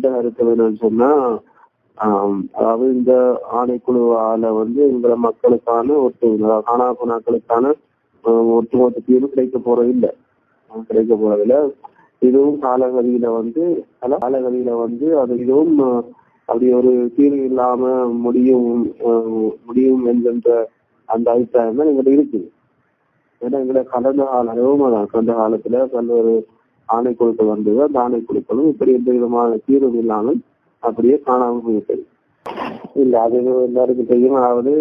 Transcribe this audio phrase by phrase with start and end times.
[0.00, 1.08] எந்த கருத்து வேணும்னு சொன்னா
[2.54, 3.12] அதாவது இந்த
[3.56, 6.28] ஆணைக்குழுவால வந்து எங்களை மக்களுக்கான ஒட்டு
[6.68, 7.64] காணா குணாக்களுக்கான
[8.24, 10.10] ஆஹ், ஒட்டுமொத்த தீர்வு கிடைக்க போறது இல்லை
[10.86, 11.56] கிடைக்க போறதில்ல.
[12.22, 13.62] இதுவும் காலகதியில வந்து
[14.16, 15.76] காலகதியில வந்து அது இதுவும்
[16.48, 17.82] அப்படி ஒரு தீர்வு இல்லாம
[18.24, 18.68] முடியும்
[19.66, 20.48] முடியும் என்கின்ற
[21.08, 22.48] அந்த அபிப்பிராயம் தான் எங்கிட்ட இருக்குது.
[23.42, 26.34] ஏன்னா எங்களை கடந்த கால அனுபவம் கடந்த காலத்துல பல்வேறு
[26.90, 30.38] ஆணைக்குழுக்கள் வந்தது அந்த ஆணைக்குழுக்களும் இப்படி எந்த விதமான தீர்வும் இல்லாமல்
[30.82, 32.02] அப்படியே காணாமல் போயிட்டது.
[32.94, 33.38] இல்ல அது
[33.68, 34.36] எல்லாருக்கும் தெரியும்.
[34.40, 34.72] அதாவது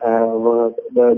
[0.00, 0.70] ஆஹ்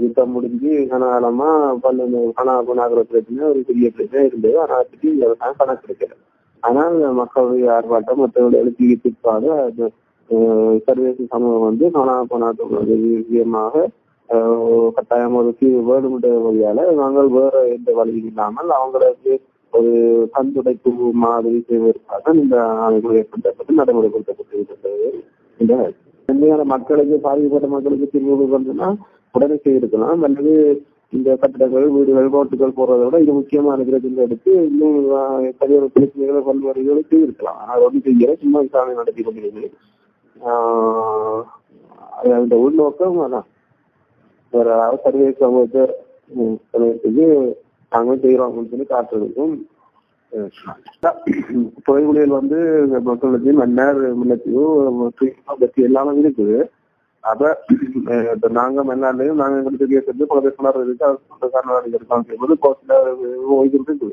[0.02, 1.48] யுத்தம் முடிஞ்சு கனகாலமா
[1.84, 2.04] பல்லு
[2.38, 4.56] கனா குணாகிற பிரச்சனை ஒரு பெரிய பிரச்சனை இருந்தது.
[4.64, 6.23] ஆனா அதுக்கு விவசாயம் கணக்கு இருக்கிறது
[6.62, 9.48] ஆனால் மக்களுடைய ஆர்ப்பாட்டம் மற்றவர்கள் எழுச்சி பிற்பாடு
[10.86, 12.70] சர்வதேச சமூகம் வந்து காணா போனாக்கள்
[13.20, 13.84] விஷயமாக
[14.96, 19.34] கட்டாயம் ஒரு தீர்வு வேணுமென்ற வழியால நாங்கள் வேற எந்த வழியும் இல்லாமல் அவங்களுக்கு
[19.76, 19.92] ஒரு
[20.34, 20.90] கண்துடைப்பு
[21.24, 24.54] மாதிரி செய்வதற்காக இந்த ஆணைக்குழு ஏற்படுத்தப்பட்டு நடைமுறைப்படுத்தப்பட்டு
[26.28, 28.88] இந்த மக்களுக்கு பாதிக்கப்பட்ட மக்களுக்கு தீர்வு கொண்டுனா
[29.32, 30.23] உடனே செய்திருக்கலாம்.
[30.26, 30.52] அல்லது
[31.16, 34.96] இந்த கட்டிடங்கள் வீடுகள் ரோட்டுகள் போறதை விட இது முக்கியமா பிரச்சனை எடுத்து இன்னும்
[35.59, 37.58] சரியான பிரச்சனைகளை பல்வேறு இதுகளை செய்திருக்கலாம்.
[37.60, 39.70] ஆனால் ஒன்றும் செய்யல சும்மா விசாரணை நடத்தி கொண்டிருக்கிறது.
[40.46, 41.42] ஆஹ்
[42.40, 43.46] அந்த உள்நோக்கம் அதான்.
[44.51, 44.68] வேற
[45.04, 45.84] சர்வே சமூகத்தை
[47.92, 49.56] ம், செய்யறோம் அப்படின்னு சொல்லி காட்டுறதுக்கும்
[51.87, 52.59] தொழில்களில் வந்து
[53.09, 55.12] மக்களுக்கு மன்னர் முன்னத்தையும்
[55.60, 56.57] பற்றி எல்லாமே இருக்குது.
[57.24, 57.45] அப்ப
[58.59, 61.07] நாங்க மன்னார்லயும் நாங்க எங்களுக்கு கேட்கறது பல பேர் இருக்கு.
[61.09, 62.37] அது சொந்தக்காரர்கள் இருக்காங்க
[63.57, 64.10] ஓய்வு இருக்குது.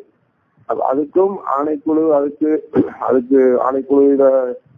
[0.92, 2.50] அதுக்கும் ஆணைக்குழு அதுக்கு
[3.08, 4.30] அதுக்கு ஆணைக்குழு இதை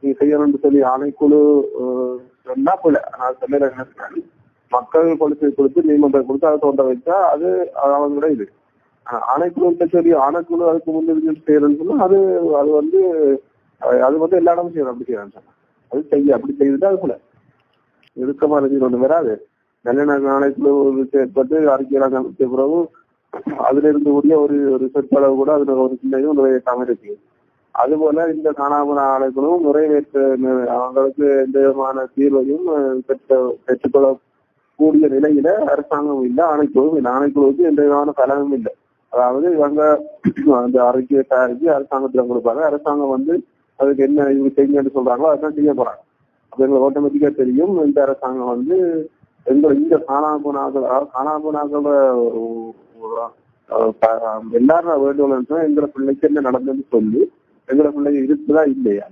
[0.01, 1.39] நீ செய்யணும்னு சொல்லி ஆணைக்குழு
[2.45, 2.95] என்ன சொன்னா போல.
[3.19, 3.69] நான் சொல்ல
[4.71, 7.49] மக்கள் கொடுத்து கொடுத்து நீதிமன்றம் கொடுத்து அதை தோன்ற வச்சா அது
[7.85, 8.45] அவங்களோட இது.
[9.31, 12.19] ஆணைக்குழு சரி ஆணைக்குழு அதுக்கு முன்னுரிமை செய்யறதுன்னு சொன்னா அது
[12.61, 12.99] அது வந்து
[14.01, 15.41] அது வந்து எல்லா இடமும் செய்யணும் அப்படி செய்யறாங்க
[15.91, 17.15] அது செய்ய அப்படி செய்துட்டு அது போல.
[18.17, 19.33] இறுக்கமா இருந்து ஒண்ணு வராது.
[19.85, 20.71] நல்லெண்ண ஆணைக்குழு
[21.13, 22.79] செயற்பட்டு அறிக்கையெல்லாம் பிறகு
[23.67, 27.13] அதுல கூடிய ஒரு ஒரு சொற்பளவு கூட அதுல ஒரு சின்ன இது நிறைவேற்றாம இருக்கு.
[27.75, 30.19] அதுபோல இந்த காணாமல் ஆணைகளும் நிறைவேற்ற
[30.77, 32.99] அவங்களுக்கு எந்த விதமான தீர்வையும் அஹ்,
[33.67, 34.09] பெற்றுக்கொள்ள
[34.79, 37.11] கூடிய நிலையில அரசாங்கம் இல்லை ஆணைக்குழுவும் இல்லை.
[37.15, 38.73] ஆணைக்குழுவுக்கு எந்த விதமான பலனும் இல்லை.
[39.15, 39.81] அதாவது இவங்க
[40.61, 42.61] அந்த அறிக்கையை தயாரிச்சு அரசாங்கத்துல கொடுப்பாங்க.
[42.69, 43.33] அரசாங்கம் வந்து
[43.79, 46.01] அதுக்கு என்ன இவங்க செய்யுங்கன்னு சொல்றாங்களோ அதான் செய்ய போறாங்க.
[46.51, 47.73] அப்ப எங்களுக்கு ஆட்டோமேட்டிக்கா தெரியும்.
[47.87, 48.77] இந்த அரசாங்கம் வந்து
[49.45, 51.53] எங்களை இந்த காணாம போனாக்கள் அதாவது காணாம
[54.59, 57.21] எல்லாரும் வேண்டுகோள் சொன்னா எங்களை பிள்ளைக்கு என்ன நடந்ததுன்னு சொல்லி
[57.69, 59.05] எங்களை பிள்ளைங்க இருக்குதா இல்லையா?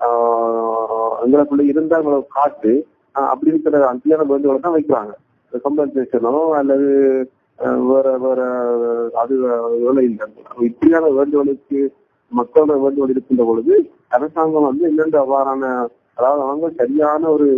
[0.00, 2.72] ஆஹ் எங்களை பிள்ளை இருந்தா எங்களை காட்டு
[3.14, 5.12] ஆஹ் அப்படி இருக்கிற அஞ்சான வேண்டுகோளை தான் வைக்கிறாங்க.
[5.66, 6.88] கம்பன்சேஷனோ அல்லது
[7.90, 8.40] வேற வேற
[9.22, 9.34] அது
[9.84, 10.26] வேலை இல்லை.
[10.68, 11.80] இப்படியான வேண்டுகோளுக்கு
[12.32, 13.74] மக்களோட வேண்டுகோள் இருக்கின்ற பொழுது
[14.16, 15.64] அரசாங்கம் வந்து என்னென்ற அவ்வாறான
[16.18, 17.48] அதாவது அவங்க சரியான ஒரு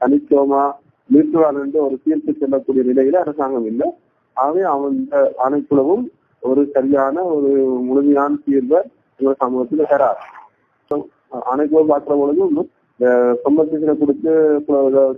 [0.00, 0.62] தனித்துவமா
[1.10, 3.88] நிறுத்துவார் என்று ஒரு தீர்ப்பு செல்லக்கூடிய நிலையில அரசாங்கம் இல்லை.
[4.36, 6.04] ஆகவே அந்த அனைத்துலவும்
[6.42, 7.50] ஒரு சரியான ஒரு
[7.88, 8.80] முழுமையான தீர்வை
[9.20, 10.20] எங்க சமூகத்துல பெறார்
[11.50, 12.64] ஆணைக்குழு பார்க்கிற பொழுது
[13.44, 14.32] கம்பன்சேஷனை கொடுத்து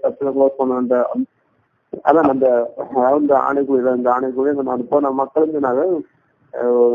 [0.02, 0.96] சப்சிட க்ளோஸ் பண்ண அந்த
[2.04, 2.46] அதான் அந்த
[2.94, 5.78] அதாவது ஆணைக்குழு இந்த ஆணைக்குழு எங்க நான் போன மக்களுக்குனால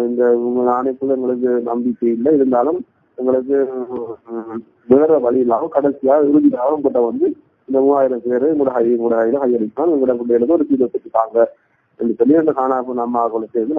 [0.07, 2.31] இந்த உங்க ஆணைக்குழு எங்களுக்கு நம்பிக்கை இல்லை.
[2.37, 2.79] இருந்தாலும்
[3.17, 3.57] எங்களுக்கு
[4.89, 7.27] வேற வழி இல்லாம கடைசியா இறுதியாக உங்கள்கிட்ட வந்து
[7.67, 11.37] இந்த மூவாயிரம் பேர் உங்களோட ஹை உங்களோட ஹையில ஹையரிக்கலாம் உங்களோட பிள்ளைகளுக்கு ஒரு தீர்வு பெற்றுட்டாங்க
[11.99, 13.73] என்று சொல்லி அந்த காணாப்பு நம்ம சேர்ந்து